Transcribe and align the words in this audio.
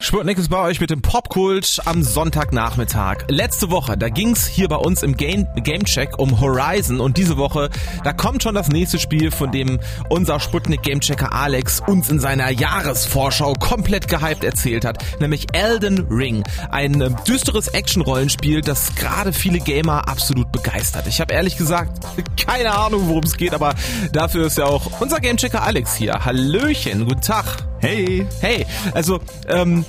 Sputnik 0.00 0.38
ist 0.38 0.48
bei 0.48 0.62
euch 0.62 0.80
mit 0.80 0.90
dem 0.90 1.02
Popkult 1.02 1.80
am 1.84 2.04
Sonntagnachmittag. 2.04 3.24
Letzte 3.28 3.70
Woche, 3.70 3.98
da 3.98 4.08
ging's 4.08 4.46
hier 4.46 4.68
bei 4.68 4.76
uns 4.76 5.02
im 5.02 5.16
Game, 5.16 5.48
Gamecheck 5.56 6.18
um 6.20 6.40
Horizon 6.40 7.00
und 7.00 7.16
diese 7.16 7.36
Woche, 7.36 7.68
da 8.04 8.12
kommt 8.12 8.44
schon 8.44 8.54
das 8.54 8.68
nächste 8.68 9.00
Spiel, 9.00 9.32
von 9.32 9.50
dem 9.50 9.80
unser 10.08 10.38
Sputnik 10.38 10.84
Gamechecker 10.84 11.32
Alex 11.32 11.80
uns 11.84 12.08
in 12.10 12.20
seiner 12.20 12.48
Jahresvorschau 12.50 13.54
komplett 13.54 14.06
gehypt 14.06 14.44
erzählt 14.44 14.84
hat, 14.84 15.04
nämlich 15.20 15.48
Elden 15.52 16.06
Ring. 16.08 16.44
Ein 16.70 17.00
äh, 17.00 17.10
düsteres 17.26 17.66
Action-Rollenspiel, 17.66 18.60
das 18.60 18.94
gerade 18.94 19.32
viele 19.32 19.58
Gamer 19.58 20.08
absolut 20.08 20.52
begeistert. 20.52 21.08
Ich 21.08 21.20
habe 21.20 21.34
ehrlich 21.34 21.58
gesagt 21.58 22.06
keine 22.46 22.72
Ahnung, 22.72 23.08
worum 23.08 23.24
es 23.24 23.36
geht, 23.36 23.52
aber 23.52 23.74
dafür 24.12 24.46
ist 24.46 24.58
ja 24.58 24.64
auch 24.64 25.00
unser 25.00 25.20
Gamechecker 25.20 25.64
Alex 25.64 25.96
hier. 25.96 26.24
Hallöchen, 26.24 27.04
guten 27.04 27.20
Tag. 27.20 27.67
Hey. 27.80 28.26
Hey, 28.40 28.66
also, 28.94 29.20
ähm, 29.48 29.84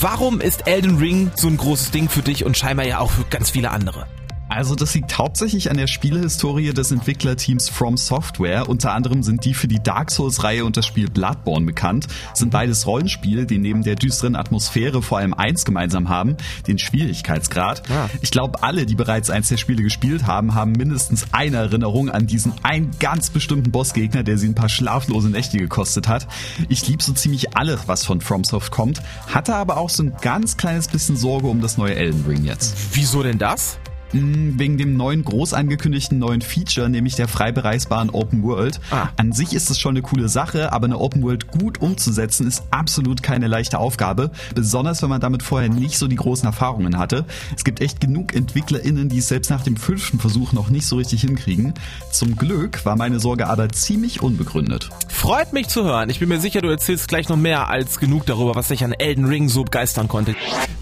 warum 0.00 0.40
ist 0.40 0.66
Elden 0.66 0.98
Ring 0.98 1.30
so 1.36 1.48
ein 1.48 1.56
großes 1.56 1.90
Ding 1.90 2.08
für 2.08 2.22
dich 2.22 2.44
und 2.44 2.56
scheinbar 2.56 2.86
ja 2.86 2.98
auch 2.98 3.10
für 3.10 3.24
ganz 3.24 3.50
viele 3.50 3.70
andere? 3.70 4.06
Also 4.54 4.74
das 4.74 4.94
liegt 4.94 5.16
hauptsächlich 5.16 5.70
an 5.70 5.78
der 5.78 5.86
Spielehistorie 5.86 6.74
des 6.74 6.90
Entwicklerteams 6.90 7.70
From 7.70 7.96
Software. 7.96 8.68
Unter 8.68 8.92
anderem 8.92 9.22
sind 9.22 9.46
die 9.46 9.54
für 9.54 9.66
die 9.66 9.82
Dark 9.82 10.10
Souls-Reihe 10.10 10.66
und 10.66 10.76
das 10.76 10.84
Spiel 10.84 11.08
Bloodborne 11.08 11.64
bekannt. 11.64 12.06
Sind 12.34 12.50
beides 12.50 12.86
Rollenspiele, 12.86 13.46
die 13.46 13.56
neben 13.56 13.82
der 13.82 13.94
düsteren 13.94 14.36
Atmosphäre 14.36 15.00
vor 15.00 15.18
allem 15.18 15.32
eins 15.32 15.64
gemeinsam 15.64 16.10
haben, 16.10 16.36
den 16.66 16.78
Schwierigkeitsgrad. 16.78 17.88
Ja. 17.88 18.10
Ich 18.20 18.30
glaube, 18.30 18.62
alle, 18.62 18.84
die 18.84 18.94
bereits 18.94 19.30
eins 19.30 19.48
der 19.48 19.56
Spiele 19.56 19.82
gespielt 19.82 20.26
haben, 20.26 20.54
haben 20.54 20.72
mindestens 20.72 21.28
eine 21.32 21.56
Erinnerung 21.56 22.10
an 22.10 22.26
diesen 22.26 22.52
einen 22.62 22.90
ganz 23.00 23.30
bestimmten 23.30 23.70
Bossgegner, 23.70 24.22
der 24.22 24.36
sie 24.36 24.48
ein 24.48 24.54
paar 24.54 24.68
schlaflose 24.68 25.30
Nächte 25.30 25.56
gekostet 25.56 26.08
hat. 26.08 26.28
Ich 26.68 26.86
liebe 26.86 27.02
so 27.02 27.14
ziemlich 27.14 27.56
alles, 27.56 27.88
was 27.88 28.04
von 28.04 28.20
FromSoft 28.20 28.70
kommt, 28.70 29.00
hatte 29.32 29.54
aber 29.54 29.78
auch 29.78 29.88
so 29.88 30.02
ein 30.02 30.12
ganz 30.20 30.58
kleines 30.58 30.88
bisschen 30.88 31.16
Sorge 31.16 31.46
um 31.46 31.62
das 31.62 31.78
neue 31.78 31.94
Elden 31.94 32.24
Ring 32.28 32.44
jetzt. 32.44 32.76
Wieso 32.92 33.22
denn 33.22 33.38
das? 33.38 33.78
Hm, 34.12 34.58
wegen 34.58 34.78
dem 34.78 34.96
neuen 34.96 35.24
groß 35.24 35.54
angekündigten 35.54 36.18
neuen 36.18 36.42
Feature, 36.42 36.88
nämlich 36.88 37.16
der 37.16 37.28
frei 37.28 37.50
bereisbaren 37.50 38.10
Open 38.10 38.42
World. 38.42 38.80
Ah. 38.90 39.08
An 39.16 39.32
sich 39.32 39.54
ist 39.54 39.70
es 39.70 39.78
schon 39.78 39.92
eine 39.92 40.02
coole 40.02 40.28
Sache, 40.28 40.72
aber 40.72 40.84
eine 40.84 40.98
Open 40.98 41.22
World 41.22 41.50
gut 41.50 41.80
umzusetzen 41.80 42.46
ist 42.46 42.62
absolut 42.70 43.22
keine 43.22 43.46
leichte 43.46 43.78
Aufgabe, 43.78 44.30
besonders 44.54 45.02
wenn 45.02 45.08
man 45.08 45.20
damit 45.20 45.42
vorher 45.42 45.70
nicht 45.70 45.98
so 45.98 46.08
die 46.08 46.16
großen 46.16 46.46
Erfahrungen 46.46 46.98
hatte. 46.98 47.24
Es 47.56 47.64
gibt 47.64 47.80
echt 47.80 48.00
genug 48.00 48.34
EntwicklerInnen, 48.34 49.08
die 49.08 49.18
es 49.18 49.28
selbst 49.28 49.50
nach 49.50 49.62
dem 49.62 49.76
fünften 49.76 50.18
Versuch 50.18 50.52
noch 50.52 50.68
nicht 50.68 50.86
so 50.86 50.96
richtig 50.96 51.22
hinkriegen. 51.22 51.72
Zum 52.10 52.36
Glück 52.36 52.84
war 52.84 52.96
meine 52.96 53.18
Sorge 53.18 53.46
aber 53.46 53.70
ziemlich 53.70 54.22
unbegründet. 54.22 54.90
Freut 55.08 55.52
mich 55.52 55.68
zu 55.68 55.84
hören. 55.84 56.10
Ich 56.10 56.20
bin 56.20 56.28
mir 56.28 56.40
sicher, 56.40 56.60
du 56.60 56.68
erzählst 56.68 57.08
gleich 57.08 57.28
noch 57.28 57.36
mehr 57.36 57.68
als 57.68 57.98
genug 57.98 58.26
darüber, 58.26 58.54
was 58.54 58.68
dich 58.68 58.84
an 58.84 58.92
Elden 58.92 59.24
Ring 59.24 59.48
so 59.48 59.64
begeistern 59.64 60.08
konnte. 60.08 60.34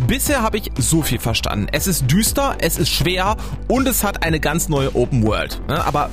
Bisher 0.06 0.42
habe 0.42 0.56
ich 0.56 0.70
so 0.78 1.02
viel 1.02 1.18
verstanden. 1.18 1.68
Es 1.72 1.86
ist 1.86 2.10
düster, 2.10 2.56
es 2.60 2.78
ist 2.78 2.90
schwer, 2.90 3.19
Multiplayer 3.20 3.36
und 3.68 3.86
es 3.86 4.04
hat 4.04 4.24
eine 4.24 4.40
ganz 4.40 4.68
neue 4.68 4.94
Open 4.94 5.22
World. 5.22 5.60
Ne? 5.68 5.84
Aber 5.84 6.10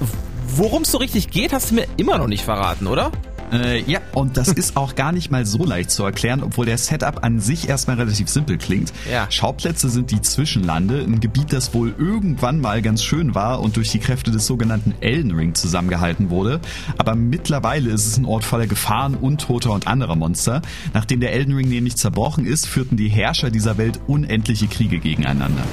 worum 0.56 0.84
es 0.84 0.92
so 0.92 0.98
richtig 0.98 1.30
geht, 1.30 1.54
hast 1.54 1.72
du 1.72 1.76
mir 1.76 1.88
immer 1.98 2.18
noch 2.18 2.28
nicht 2.28 2.44
verraten, 2.44 2.88
oder? 2.88 3.12
Äh, 3.50 3.82
ja, 3.90 4.02
und 4.14 4.36
das 4.36 4.50
ist 4.54 4.76
auch 4.76 4.96
gar 4.96 5.14
nicht 5.14 5.32
mal 5.32 5.46
so 5.46 5.64
leicht 5.64 5.90
zu 5.90 6.04
erklären, 6.04 6.44
obwohl 6.44 6.66
der 6.66 6.78
Setup 6.78 7.24
an 7.24 7.40
sich 7.40 7.70
erstmal 7.70 7.96
relativ 7.96 8.28
simpel 8.28 8.58
klingt. 8.58 8.92
Ja. 9.10 9.28
Schauplätze 9.30 9.90
sind 9.90 10.12
die 10.12 10.22
Zwischenlande, 10.22 11.00
ein 11.00 11.22
Gebiet, 11.22 11.54
das 11.54 11.74
wohl 11.74 11.96
irgendwann 11.98 12.60
mal 12.60 12.82
ganz 12.82 13.04
schön 13.04 13.36
war 13.36 13.62
und 13.62 13.78
durch 13.78 13.90
die 13.90 14.00
Kräfte 14.00 14.32
des 14.32 14.46
sogenannten 14.46 14.94
Elden 15.00 15.32
Ring 15.32 15.56
zusammengehalten 15.56 16.30
wurde. 16.30 16.60
Aber 16.98 17.16
mittlerweile 17.16 17.90
ist 17.90 18.06
es 18.06 18.18
ein 18.18 18.26
Ort 18.26 18.44
voller 18.44 18.68
Gefahren, 18.68 19.16
Untoter 19.16 19.72
und 19.72 19.88
anderer 19.88 20.18
Monster. 20.18 20.62
Nachdem 20.94 21.22
der 21.22 21.32
Elden 21.32 21.56
Ring 21.56 21.70
nämlich 21.70 21.96
zerbrochen 21.96 22.46
ist, 22.46 22.68
führten 22.68 22.98
die 22.98 23.08
Herrscher 23.08 23.50
dieser 23.50 23.78
Welt 23.78 24.02
unendliche 24.08 24.68
Kriege 24.68 25.00
gegeneinander. 25.00 25.64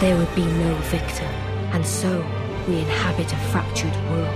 There 0.00 0.16
would 0.16 0.34
be 0.34 0.44
no 0.44 0.74
victor, 0.90 1.28
and 1.72 1.84
so 1.84 2.24
we 2.66 2.78
inhabit 2.78 3.30
a 3.32 3.36
fractured 3.52 3.94
world, 4.10 4.28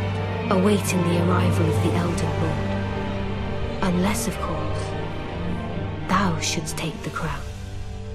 awaiting 0.50 1.02
the 1.08 1.16
arrival 1.24 1.66
of 1.66 1.82
the 1.82 1.90
Elden 1.96 2.28
Lord. 2.42 3.94
Unless, 3.94 4.28
of 4.28 4.36
course, 4.42 4.82
thou 6.08 6.38
shouldst 6.40 6.76
take 6.76 6.94
the 7.02 7.10
crown. 7.10 7.40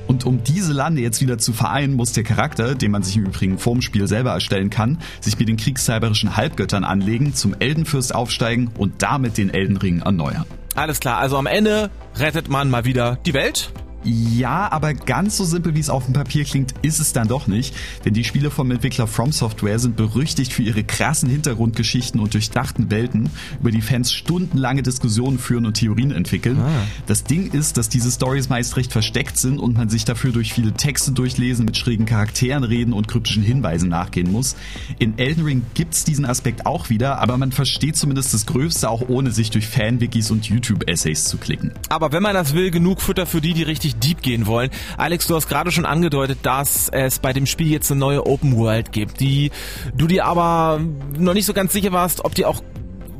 Und 0.08 0.26
um 0.26 0.44
diese 0.44 0.74
Lande 0.74 1.02
jetzt 1.02 1.22
wieder 1.22 1.38
zu 1.38 1.54
vereinen, 1.54 1.94
muss 1.94 2.14
der 2.14 2.24
Charakter, 2.24 2.74
den 2.74 2.92
man 2.92 3.04
sich 3.04 3.16
im 3.16 3.26
Übrigen 3.26 3.59
vorm 3.59 3.82
Spiel 3.82 4.08
selber 4.08 4.32
erstellen 4.32 4.72
kann, 4.72 4.98
sich 5.22 5.38
mit 5.38 5.48
den 5.48 5.58
kriegszauberischen 5.58 6.36
Halbgöttern 6.36 6.84
anlegen, 6.84 7.36
zum 7.36 7.56
Eldenfürst 7.59 8.16
aufsteigen 8.16 8.72
und 8.78 9.04
damit 9.04 9.38
den 9.38 9.52
Eldenring 9.52 10.02
erneuern. 10.02 10.46
Alles 10.76 11.00
klar, 11.00 11.20
also 11.20 11.38
am 11.38 11.46
Ende 11.46 11.92
rettet 12.16 12.50
man 12.50 12.70
mal 12.70 12.86
wieder 12.86 13.18
die 13.26 13.34
Welt 13.34 13.72
ja, 14.04 14.72
aber 14.72 14.94
ganz 14.94 15.38
so 15.38 15.44
simpel 15.44 15.76
wie 15.76 15.80
es 15.80 15.90
auf 15.90 16.06
dem 16.06 16.14
Papier 16.14 16.46
klingt, 16.46 16.74
ist 16.82 17.00
es 17.00 17.14
dann 17.14 17.28
doch 17.28 17.48
nicht, 17.48 17.76
denn 18.06 18.14
die 18.14 18.24
Spiele 18.24 18.50
vom 18.50 18.72
Entwickler 18.72 19.08
From 19.08 19.32
Software 19.32 19.80
sind 19.80 19.96
berüchtigt 19.96 20.54
für 20.54 20.64
ihre 20.64 20.84
krassen 20.84 21.30
Hintergrundgeschichten 21.30 22.20
und 22.20 22.34
durchdachten 22.34 22.92
Welten, 22.92 23.30
über 23.59 23.72
die 23.72 23.82
Fans 23.82 24.14
stundenlange 24.14 24.84
Diskussionen 24.84 25.40
führen 25.40 25.66
und 25.66 25.76
Theorien 25.76 26.12
entwickeln. 26.12 26.59
Ah. 26.59 26.70
Das 27.08 27.24
Ding 27.24 27.52
ist, 27.52 27.78
dass 27.78 27.90
diese 27.90 28.12
Stories 28.12 28.50
meist 28.50 28.78
recht 28.78 28.92
versteckt 28.92 29.38
sind 29.38 29.59
und 29.59 29.78
man 29.78 29.90
sich 29.90 30.06
dafür 30.06 30.32
durch 30.32 30.54
viele 30.54 30.74
Texte 30.74 31.12
durchlesen, 31.12 31.66
mit 31.66 31.78
schrägen 31.78 32.06
Charakteren 32.06 32.64
reden 32.64 32.94
und 32.94 33.08
kryptischen 33.08 33.44
Hinweisen 33.44 33.90
nachgehen 33.90 34.32
muss. 34.32 34.56
In 34.98 35.18
Elden 35.18 35.44
Ring 35.44 35.62
gibt's 35.74 36.04
diesen 36.04 36.26
Aspekt 36.26 36.66
auch 36.66 36.90
wieder, 36.90 37.20
aber 37.20 37.38
man 37.38 37.52
versteht 37.52 37.96
zumindest 37.96 38.34
das 38.34 38.46
Größte 38.46 38.90
auch 38.90 39.09
ohne 39.09 39.32
sich 39.32 39.50
durch 39.52 39.68
Fanwikis 39.68 40.32
und 40.32 40.48
YouTube-Essays 40.48 41.26
zu 41.26 41.38
klicken. 41.38 41.72
Aber 41.90 42.12
wenn 42.12 42.24
man 42.24 42.34
das 42.34 42.54
will, 42.54 42.72
genug 42.72 43.02
Futter 43.02 43.26
für 43.26 43.42
die, 43.42 43.54
die 43.54 43.64
richtig 43.64 43.89
richtig 43.90 44.00
deep 44.00 44.22
gehen 44.22 44.48
wollen. 44.48 44.70
Alex, 44.98 45.28
du 45.28 45.36
hast 45.36 45.48
gerade 45.48 45.72
schon 45.72 45.86
angedeutet, 45.86 46.40
dass 46.44 46.90
es 46.90 47.20
bei 47.20 47.34
dem 47.34 47.46
Spiel 47.46 47.68
jetzt 47.68 47.92
eine 47.92 48.00
neue 48.00 48.26
Open 48.26 48.58
World 48.58 48.92
gibt, 48.92 49.20
die 49.20 49.52
du 49.96 50.08
dir 50.08 50.26
aber 50.26 50.80
noch 51.18 51.34
nicht 51.34 51.46
so 51.46 51.54
ganz 51.54 51.74
sicher 51.74 51.92
warst, 51.92 52.26
ob 52.26 52.36
die 52.36 52.46
auch 52.46 52.62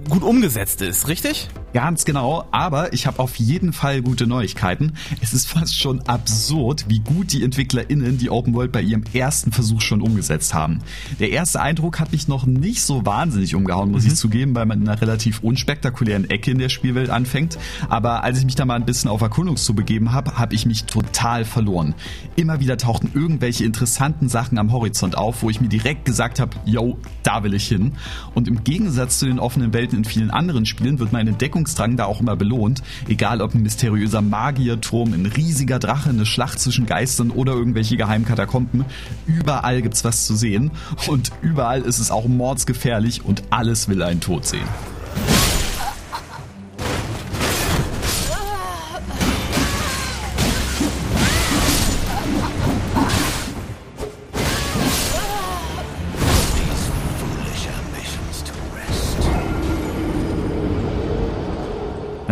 gut 0.10 0.24
umgesetzt 0.24 0.82
ist, 0.82 1.08
richtig? 1.08 1.50
Ganz 1.74 2.04
genau, 2.04 2.46
aber 2.50 2.94
ich 2.94 3.06
habe 3.06 3.20
auf 3.20 3.36
jeden 3.36 3.74
Fall 3.74 4.02
gute 4.02 4.26
Neuigkeiten. 4.26 4.94
Es 5.22 5.34
ist 5.34 5.48
fast 5.48 5.80
schon 5.80 6.02
absurd, 6.08 6.86
wie 6.88 7.00
gut 7.00 7.32
die 7.32 7.44
EntwicklerInnen 7.44 8.18
die 8.18 8.32
Open 8.32 8.56
World 8.56 8.72
bei 8.72 8.82
ihrem 8.82 9.04
ersten 9.14 9.52
Versuch 9.52 9.82
schon 9.82 10.02
umgesetzt 10.02 10.56
haben. 10.56 10.80
Der 11.20 11.30
erste 11.30 11.62
Eindruck 11.62 12.00
hat 12.00 12.12
mich 12.12 12.28
noch 12.28 12.48
nicht 12.48 12.82
so 12.82 13.06
wahnsinnig 13.06 13.54
umgehauen, 13.54 13.92
muss 13.92 14.04
mhm. 14.04 14.10
ich 14.10 14.16
zugeben, 14.16 14.56
weil 14.56 14.66
man 14.66 14.82
in 14.82 14.90
einer 14.90 15.00
relativ 15.00 15.44
unspektakulären 15.44 16.28
Ecke 16.30 16.50
in 16.50 16.58
der 16.58 16.70
Spielwelt 16.70 17.12
anfängt. 17.12 17.60
Aber 17.88 18.24
als 18.24 18.40
ich 18.40 18.46
mich 18.46 18.56
da 18.56 18.66
mal 18.66 18.76
ein 18.76 18.86
bisschen 18.86 19.12
auf 19.12 19.22
Erkundungstour 19.22 19.76
begeben 19.76 20.12
habe, 20.12 20.40
habe 20.40 20.56
ich 20.56 20.66
mich 20.66 20.86
total 20.86 21.46
verloren. 21.46 21.94
Immer 22.36 22.60
wieder 22.62 22.78
tauchten 22.78 23.12
irgendwelche 23.14 23.64
interessanten 23.64 24.28
Sachen 24.28 24.58
am 24.58 24.72
Horizont 24.72 25.18
auf, 25.18 25.44
wo 25.44 25.52
ich 25.52 25.62
mir 25.62 25.70
direkt 25.70 26.06
gesagt 26.06 26.40
habe, 26.40 26.58
yo, 26.66 26.98
da 27.22 27.44
will 27.44 27.54
ich 27.54 27.68
hin. 27.68 27.94
Und 28.34 28.48
im 28.48 28.64
Gegensatz 28.64 29.20
zu 29.20 29.28
den 29.28 29.38
offenen 29.38 29.72
Welten 29.72 30.00
in 30.00 30.06
vielen 30.06 30.32
anderen 30.32 30.66
Spielen 30.66 30.98
wird 30.98 31.14
meine 31.14 31.30
Entdeckung 31.30 31.59
Entdeckungsdrang 31.60 31.98
da 31.98 32.06
auch 32.06 32.22
immer 32.22 32.36
belohnt. 32.36 32.82
Egal 33.08 33.42
ob 33.42 33.54
ein 33.54 33.62
mysteriöser 33.62 34.22
Magierturm, 34.22 35.14
ein 35.14 35.26
riesiger 35.26 35.80
Drache, 35.80 36.10
eine 36.10 36.26
Schlacht 36.26 36.60
zwischen 36.60 36.86
Geistern 36.86 37.32
oder 37.32 37.54
irgendwelche 37.54 37.98
geheimen 37.98 38.26
Katakomben. 38.26 38.86
Überall 39.28 39.82
gibt's 39.82 40.04
was 40.04 40.26
zu 40.26 40.36
sehen. 40.36 40.72
Und 41.08 41.32
überall 41.42 41.82
ist 41.82 42.00
es 42.00 42.12
auch 42.12 42.28
mordsgefährlich 42.28 43.26
und 43.26 43.44
alles 43.50 43.88
will 43.90 44.02
einen 44.02 44.22
Tod 44.22 44.46
sehen. 44.46 44.68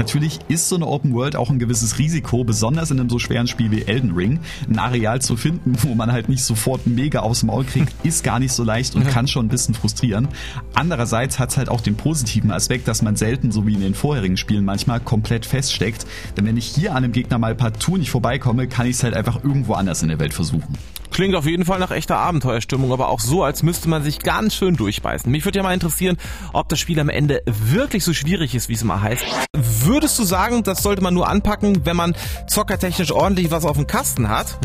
Natürlich 0.07 0.39
ist 0.48 0.69
so 0.69 0.77
eine 0.77 0.88
Open 0.88 1.13
World 1.13 1.36
auch 1.36 1.50
ein 1.50 1.59
gewisses 1.59 2.00
Risiko, 2.00 2.45
besonders 2.45 2.92
in 2.92 3.00
einem 3.01 3.09
so 3.09 3.19
schweren 3.19 3.45
Spiel 3.45 3.71
wie 3.71 3.81
Elden 3.81 4.13
Ring. 4.13 4.39
Ein 4.69 4.80
Areal 4.80 5.21
zu 5.21 5.36
finden, 5.36 5.74
wo 5.81 5.95
man 5.95 6.13
halt 6.13 6.30
nicht 6.30 6.45
sofort 6.45 6.88
mega 6.88 7.19
aufs 7.19 7.44
Maul 7.44 7.65
kriegt, 7.65 7.94
ist 8.06 8.24
gar 8.24 8.39
nicht 8.39 8.54
so 8.54 8.63
leicht 8.63 8.95
und 8.95 9.06
kann 9.09 9.27
schon 9.27 9.48
ein 9.48 9.50
bisschen 9.50 9.75
frustrieren. 9.75 10.30
Andererseits 10.74 11.39
hat 11.39 11.50
es 11.50 11.57
halt 11.57 11.68
auch 11.68 11.81
den 11.81 11.98
positiven 11.98 12.51
Aspekt, 12.51 12.88
dass 12.88 13.01
man 13.01 13.18
selten, 13.18 13.51
so 13.51 13.68
wie 13.68 13.74
in 13.74 13.81
den 13.81 13.95
vorherigen 13.95 14.38
Spielen 14.38 14.63
manchmal, 14.63 15.01
komplett 15.01 15.45
feststeckt. 15.45 16.06
Denn 16.38 16.45
wenn 16.45 16.56
ich 16.56 16.68
hier 16.68 16.92
an 16.92 17.04
einem 17.04 17.12
Gegner 17.12 17.38
mal 17.38 17.54
partout 17.54 17.98
nicht 17.98 18.09
vorbeikomme, 18.09 18.69
kann 18.69 18.88
ich 18.88 18.95
es 18.95 19.04
halt 19.04 19.13
einfach 19.13 19.44
irgendwo 19.44 19.74
anders 19.74 20.04
in 20.04 20.07
der 20.07 20.21
Welt 20.21 20.33
versuchen. 20.33 20.77
Klingt 21.18 21.34
auf 21.34 21.48
jeden 21.48 21.66
Fall 21.66 21.80
nach 21.80 21.90
echter 21.90 22.18
Abenteuerstimmung, 22.18 22.94
aber 22.94 23.10
auch 23.10 23.19
so, 23.19 23.44
als 23.44 23.64
müsste 23.64 23.90
man 23.90 24.04
sich 24.04 24.19
ganz 24.19 24.54
schön 24.54 24.75
durchbeißen. 24.75 25.31
Mich 25.31 25.46
würde 25.46 25.58
ja 25.58 25.64
mal 25.64 25.74
interessieren, 25.74 26.16
ob 26.54 26.69
das 26.69 26.80
Spiel 26.80 27.00
am 27.00 27.10
Ende 27.10 27.42
wirklich 27.48 28.04
so 28.04 28.14
schwierig 28.14 28.54
ist, 28.54 28.69
wie 28.69 28.74
es 28.74 28.84
mal 28.84 29.02
heißt. 29.02 29.25
Würdest 29.56 30.19
du 30.19 30.24
sagen, 30.24 30.62
das 30.62 30.84
sollte 30.84 31.02
man 31.02 31.16
nur 31.16 31.28
anpacken, 31.28 31.88
wenn 31.88 31.96
man 31.96 32.16
zockertechnisch 32.46 33.12
ordentlich 33.12 33.50
was 33.50 33.66
auf 33.66 33.78
dem 33.78 33.88
Kasten 33.88 34.30
hat? 34.30 34.60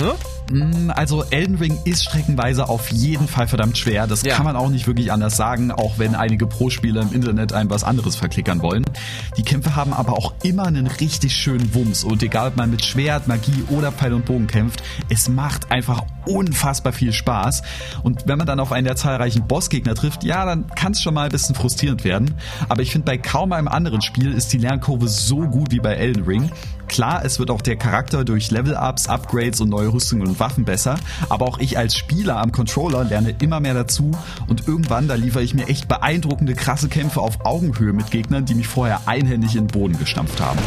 Hm? 0.50 0.92
Also 0.94 1.24
Elden 1.30 1.56
Ring 1.56 1.78
ist 1.86 2.04
streckenweise 2.04 2.68
auf 2.68 2.90
jeden 2.90 3.28
Fall 3.28 3.48
verdammt 3.48 3.78
schwer. 3.78 4.06
Das 4.06 4.22
ja. 4.22 4.34
kann 4.34 4.44
man 4.44 4.54
auch 4.54 4.68
nicht 4.68 4.86
wirklich 4.86 5.10
anders 5.10 5.38
sagen, 5.38 5.70
auch 5.70 5.98
wenn 5.98 6.14
einige 6.14 6.46
Pro-Spieler 6.46 7.00
im 7.00 7.14
Internet 7.14 7.54
einem 7.54 7.70
was 7.70 7.82
anderes 7.82 8.16
verklickern 8.16 8.60
wollen. 8.60 8.84
Die 9.38 9.42
Kämpfe 9.42 9.74
haben 9.74 9.94
aber 9.94 10.12
auch 10.12 10.34
immer 10.42 10.66
einen 10.66 10.86
richtig 10.86 11.34
schönen 11.34 11.74
Wumms 11.74 12.04
und 12.04 12.22
egal 12.22 12.48
ob 12.48 12.56
man 12.58 12.70
mit 12.70 12.84
Schwert, 12.84 13.26
Magie 13.26 13.64
oder 13.70 13.90
Pfeil 13.90 14.12
und 14.12 14.26
Bogen 14.26 14.48
kämpft, 14.48 14.82
es 15.08 15.30
macht 15.30 15.72
einfach 15.72 16.02
unfassbar 16.26 16.92
viel 16.92 17.12
Spaß. 17.12 17.62
Und 18.02 18.26
wenn 18.26 18.38
man 18.38 18.46
dann 18.46 18.60
auf 18.60 18.72
einen 18.72 18.84
der 18.84 18.96
zahlreichen 18.96 19.46
Bossgegner 19.46 19.94
trifft, 19.94 20.24
ja, 20.24 20.44
dann 20.44 20.66
kann 20.68 20.92
es 20.92 21.02
schon 21.02 21.14
mal 21.14 21.24
ein 21.24 21.30
bisschen 21.30 21.54
frustrierend 21.54 22.04
werden. 22.04 22.34
Aber 22.68 22.82
ich 22.82 22.92
finde, 22.92 23.06
bei 23.06 23.18
kaum 23.18 23.52
einem 23.52 23.68
anderen 23.68 24.02
Spiel 24.02 24.32
ist 24.32 24.52
die 24.52 24.58
Lernkurve 24.58 25.08
so 25.08 25.40
gut 25.48 25.72
wie 25.72 25.80
bei 25.80 25.94
Elden 25.94 26.24
Ring. 26.24 26.50
Klar, 26.88 27.24
es 27.24 27.38
wird 27.38 27.50
auch 27.50 27.62
der 27.62 27.76
Charakter 27.76 28.24
durch 28.24 28.50
Level-Ups, 28.50 29.08
Upgrades 29.08 29.60
und 29.60 29.70
neue 29.70 29.92
Rüstungen 29.92 30.26
und 30.26 30.38
Waffen 30.40 30.64
besser, 30.64 30.98
aber 31.30 31.46
auch 31.46 31.58
ich 31.58 31.78
als 31.78 31.96
Spieler 31.96 32.36
am 32.36 32.52
Controller 32.52 33.04
lerne 33.04 33.34
immer 33.40 33.60
mehr 33.60 33.72
dazu 33.72 34.10
und 34.46 34.68
irgendwann, 34.68 35.08
da 35.08 35.14
liefere 35.14 35.42
ich 35.42 35.54
mir 35.54 35.68
echt 35.68 35.88
beeindruckende, 35.88 36.54
krasse 36.54 36.88
Kämpfe 36.88 37.20
auf 37.20 37.46
Augenhöhe 37.46 37.94
mit 37.94 38.10
Gegnern, 38.10 38.44
die 38.44 38.54
mich 38.54 38.68
vorher 38.68 39.00
einhändig 39.06 39.56
in 39.56 39.68
den 39.68 39.72
Boden 39.72 39.98
gestampft 39.98 40.40
haben. 40.40 40.58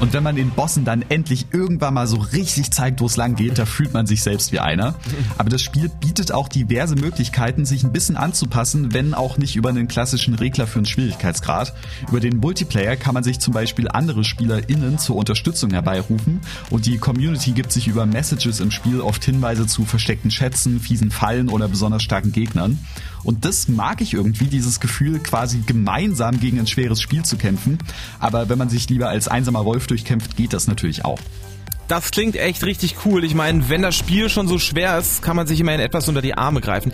Und 0.00 0.12
wenn 0.12 0.22
man 0.22 0.36
den 0.36 0.50
Bossen 0.50 0.84
dann 0.84 1.04
endlich 1.08 1.46
irgendwann 1.52 1.94
mal 1.94 2.06
so 2.06 2.18
richtig 2.18 2.70
zeigt, 2.70 3.00
wo 3.00 3.06
es 3.06 3.16
lang 3.16 3.34
geht, 3.34 3.58
da 3.58 3.66
fühlt 3.66 3.92
man 3.92 4.06
sich 4.06 4.22
selbst 4.22 4.52
wie 4.52 4.60
einer. 4.60 4.94
Aber 5.38 5.50
das 5.50 5.60
Spiel 5.60 5.88
bietet 5.88 6.30
auch 6.30 6.48
diverse 6.48 6.94
Möglichkeiten, 6.94 7.64
sich 7.64 7.82
ein 7.82 7.92
bisschen 7.92 8.16
anzupassen, 8.16 8.94
wenn 8.94 9.12
auch 9.12 9.38
nicht 9.38 9.56
über 9.56 9.70
einen 9.70 9.88
klassischen 9.88 10.34
Regler 10.34 10.68
für 10.68 10.78
einen 10.78 10.86
Schwierigkeitsgrad. 10.86 11.74
Über 12.08 12.20
den 12.20 12.38
Multiplayer 12.38 12.96
kann 12.96 13.14
man 13.14 13.24
sich 13.24 13.40
zum 13.40 13.54
Beispiel 13.54 13.88
andere 13.88 14.22
SpielerInnen 14.22 14.98
zur 14.98 15.16
Unterstützung 15.16 15.70
herbeirufen 15.70 16.40
und 16.70 16.86
die 16.86 16.98
Community 16.98 17.52
gibt 17.52 17.72
sich 17.72 17.88
über 17.88 18.06
Messages 18.06 18.60
im 18.60 18.70
Spiel 18.70 19.00
oft 19.00 19.24
Hinweise 19.24 19.66
zu 19.66 19.84
versteckten 19.84 20.30
Schätzen, 20.30 20.78
fiesen 20.78 21.10
Fallen 21.10 21.48
oder 21.48 21.66
besonders 21.66 22.04
starken 22.04 22.30
Gegnern. 22.30 22.78
Und 23.24 23.44
das 23.44 23.68
mag 23.68 24.00
ich 24.00 24.14
irgendwie, 24.14 24.46
dieses 24.46 24.80
Gefühl, 24.80 25.18
quasi 25.18 25.62
gemeinsam 25.66 26.38
gegen 26.40 26.58
ein 26.58 26.66
schweres 26.66 27.02
Spiel 27.02 27.24
zu 27.24 27.36
kämpfen. 27.36 27.78
Aber 28.20 28.48
wenn 28.48 28.58
man 28.58 28.68
sich 28.68 28.88
lieber 28.88 29.08
als 29.08 29.28
einsamer 29.28 29.64
Wolf 29.64 29.87
durchkämpft, 29.90 30.36
geht 30.36 30.52
das 30.52 30.66
natürlich 30.66 31.04
auch. 31.04 31.18
Das 31.88 32.10
klingt 32.10 32.36
echt 32.36 32.64
richtig 32.64 32.96
cool. 33.06 33.24
Ich 33.24 33.34
meine, 33.34 33.70
wenn 33.70 33.80
das 33.80 33.96
Spiel 33.96 34.28
schon 34.28 34.46
so 34.46 34.58
schwer 34.58 34.98
ist, 34.98 35.22
kann 35.22 35.36
man 35.36 35.46
sich 35.46 35.58
immerhin 35.58 35.80
etwas 35.80 36.06
unter 36.06 36.20
die 36.20 36.34
Arme 36.34 36.60
greifen. 36.60 36.92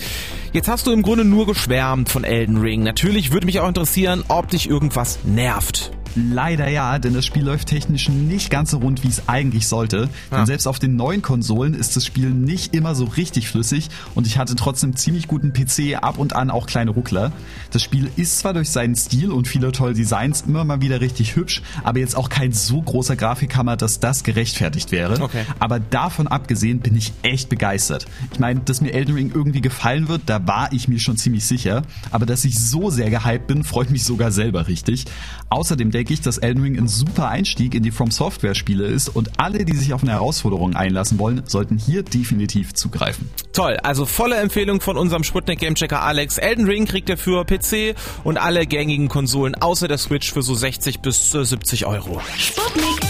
Jetzt 0.52 0.68
hast 0.68 0.86
du 0.86 0.92
im 0.92 1.02
Grunde 1.02 1.24
nur 1.24 1.46
geschwärmt 1.46 2.08
von 2.08 2.22
Elden 2.22 2.58
Ring. 2.58 2.84
Natürlich 2.84 3.32
würde 3.32 3.46
mich 3.46 3.58
auch 3.58 3.66
interessieren, 3.66 4.22
ob 4.28 4.48
dich 4.50 4.68
irgendwas 4.70 5.18
nervt. 5.24 5.90
Leider 6.16 6.68
ja, 6.68 6.98
denn 6.98 7.14
das 7.14 7.26
Spiel 7.26 7.44
läuft 7.44 7.68
technisch 7.68 8.08
nicht 8.08 8.50
ganz 8.50 8.70
so 8.70 8.78
rund, 8.78 9.02
wie 9.02 9.08
es 9.08 9.28
eigentlich 9.28 9.66
sollte. 9.66 10.08
Ja. 10.30 10.38
Denn 10.38 10.46
selbst 10.46 10.66
auf 10.66 10.78
den 10.78 10.96
neuen 10.96 11.22
Konsolen 11.22 11.74
ist 11.74 11.96
das 11.96 12.06
Spiel 12.06 12.30
nicht 12.30 12.74
immer 12.74 12.94
so 12.94 13.04
richtig 13.04 13.48
flüssig 13.48 13.88
und 14.14 14.26
ich 14.26 14.38
hatte 14.38 14.54
trotzdem 14.54 14.96
ziemlich 14.96 15.28
guten 15.28 15.52
PC, 15.52 16.02
ab 16.02 16.18
und 16.18 16.34
an 16.34 16.50
auch 16.50 16.66
kleine 16.66 16.92
Ruckler. 16.92 17.32
Das 17.70 17.82
Spiel 17.82 18.10
ist 18.16 18.38
zwar 18.38 18.52
durch 18.52 18.70
seinen 18.70 18.94
Stil 18.94 19.32
und 19.32 19.48
viele 19.48 19.72
tolle 19.72 19.94
Designs 19.94 20.42
immer 20.42 20.64
mal 20.64 20.80
wieder 20.80 21.00
richtig 21.00 21.36
hübsch, 21.36 21.62
aber 21.82 21.98
jetzt 21.98 22.16
auch 22.16 22.28
kein 22.28 22.52
so 22.52 22.80
großer 22.80 23.16
Grafikhammer, 23.16 23.76
dass 23.76 24.00
das 24.00 24.22
gerechtfertigt 24.22 24.92
wäre. 24.92 25.20
Okay. 25.20 25.44
Aber 25.58 25.80
davon 25.80 26.28
abgesehen 26.28 26.80
bin 26.80 26.96
ich 26.96 27.12
echt 27.22 27.48
begeistert. 27.48 28.06
Ich 28.32 28.38
meine, 28.38 28.60
dass 28.60 28.80
mir 28.80 28.92
Elden 28.92 29.14
Ring 29.14 29.32
irgendwie 29.34 29.60
gefallen 29.60 30.08
wird, 30.08 30.22
da 30.26 30.46
war 30.46 30.72
ich 30.72 30.88
mir 30.88 31.00
schon 31.00 31.16
ziemlich 31.16 31.44
sicher. 31.44 31.82
Aber 32.10 32.26
dass 32.26 32.44
ich 32.44 32.58
so 32.58 32.90
sehr 32.90 33.10
gehypt 33.10 33.46
bin, 33.46 33.64
freut 33.64 33.90
mich 33.90 34.04
sogar 34.04 34.30
selber 34.30 34.68
richtig. 34.68 35.04
Außerdem 35.50 35.92
denke 36.04 36.12
ich, 36.12 36.20
dass 36.20 36.36
Elden 36.36 36.62
Ring 36.62 36.78
ein 36.78 36.86
super 36.86 37.28
Einstieg 37.28 37.74
in 37.74 37.82
die 37.82 37.90
From 37.90 38.10
Software 38.10 38.54
Spiele 38.54 38.84
ist 38.84 39.08
und 39.08 39.40
alle, 39.40 39.64
die 39.64 39.74
sich 39.74 39.94
auf 39.94 40.02
eine 40.02 40.12
Herausforderung 40.12 40.76
einlassen 40.76 41.18
wollen, 41.18 41.44
sollten 41.46 41.78
hier 41.78 42.02
definitiv 42.02 42.74
zugreifen. 42.74 43.30
Toll, 43.54 43.78
also 43.82 44.04
volle 44.04 44.36
Empfehlung 44.36 44.82
von 44.82 44.98
unserem 44.98 45.24
Sputnik 45.24 45.60
Gamechecker 45.60 46.02
Alex. 46.02 46.36
Elden 46.36 46.66
Ring 46.66 46.84
kriegt 46.84 47.08
er 47.08 47.16
für 47.16 47.46
PC 47.46 47.96
und 48.22 48.36
alle 48.36 48.66
gängigen 48.66 49.08
Konsolen 49.08 49.54
außer 49.54 49.88
der 49.88 49.96
Switch 49.96 50.30
für 50.30 50.42
so 50.42 50.54
60 50.54 51.00
bis 51.00 51.30
70 51.30 51.86
Euro. 51.86 52.20
Sputnik 52.36 53.00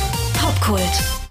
Popkult. 0.41 1.25